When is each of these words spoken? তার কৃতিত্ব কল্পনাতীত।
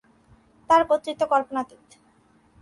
তার 0.69 0.81
কৃতিত্ব 0.89 1.21
কল্পনাতীত। 1.33 1.85